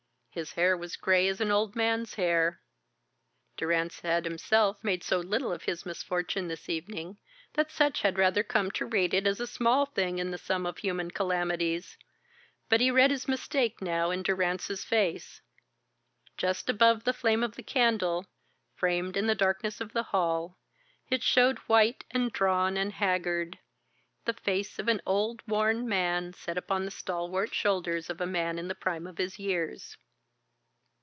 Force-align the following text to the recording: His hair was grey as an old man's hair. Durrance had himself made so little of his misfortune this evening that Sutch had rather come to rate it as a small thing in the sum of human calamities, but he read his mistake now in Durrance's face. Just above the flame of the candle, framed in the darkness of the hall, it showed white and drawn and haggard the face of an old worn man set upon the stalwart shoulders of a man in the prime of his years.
His 0.33 0.53
hair 0.53 0.77
was 0.77 0.95
grey 0.95 1.27
as 1.27 1.41
an 1.41 1.51
old 1.51 1.75
man's 1.75 2.13
hair. 2.13 2.61
Durrance 3.57 3.99
had 3.99 4.23
himself 4.23 4.81
made 4.81 5.03
so 5.03 5.17
little 5.19 5.51
of 5.51 5.63
his 5.63 5.85
misfortune 5.85 6.47
this 6.47 6.69
evening 6.69 7.17
that 7.55 7.69
Sutch 7.69 8.01
had 8.03 8.17
rather 8.17 8.41
come 8.41 8.71
to 8.71 8.85
rate 8.85 9.13
it 9.13 9.27
as 9.27 9.41
a 9.41 9.45
small 9.45 9.85
thing 9.85 10.19
in 10.19 10.31
the 10.31 10.37
sum 10.37 10.65
of 10.65 10.77
human 10.77 11.11
calamities, 11.11 11.97
but 12.69 12.79
he 12.79 12.89
read 12.89 13.11
his 13.11 13.27
mistake 13.27 13.81
now 13.81 14.09
in 14.09 14.23
Durrance's 14.23 14.85
face. 14.85 15.41
Just 16.37 16.69
above 16.69 17.03
the 17.03 17.11
flame 17.11 17.43
of 17.43 17.55
the 17.57 17.61
candle, 17.61 18.25
framed 18.73 19.17
in 19.17 19.27
the 19.27 19.35
darkness 19.35 19.81
of 19.81 19.91
the 19.91 20.03
hall, 20.13 20.57
it 21.09 21.21
showed 21.23 21.57
white 21.67 22.05
and 22.09 22.31
drawn 22.31 22.77
and 22.77 22.93
haggard 22.93 23.59
the 24.23 24.31
face 24.31 24.79
of 24.79 24.87
an 24.87 25.01
old 25.05 25.41
worn 25.45 25.89
man 25.89 26.31
set 26.31 26.57
upon 26.57 26.85
the 26.85 26.89
stalwart 26.91 27.53
shoulders 27.53 28.09
of 28.09 28.21
a 28.21 28.25
man 28.25 28.57
in 28.57 28.69
the 28.69 28.73
prime 28.75 29.05
of 29.05 29.17
his 29.17 29.37
years. 29.37 29.97